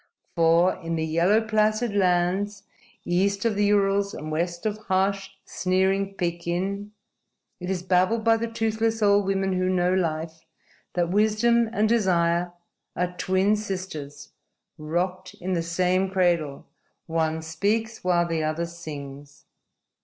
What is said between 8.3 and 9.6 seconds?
the toothless old women